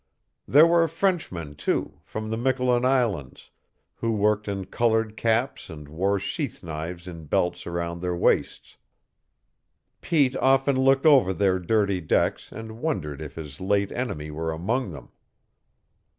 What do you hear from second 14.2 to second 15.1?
were among them.